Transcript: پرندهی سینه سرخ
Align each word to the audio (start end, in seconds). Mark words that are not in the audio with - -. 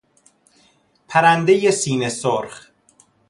پرندهی 1.07 1.71
سینه 1.71 2.09
سرخ 2.09 2.67